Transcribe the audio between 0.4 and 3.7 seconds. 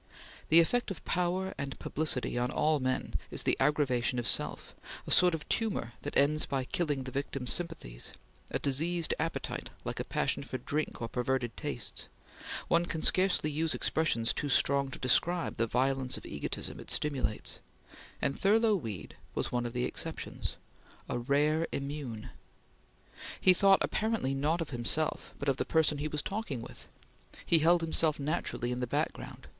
The effect of power and publicity on all men is the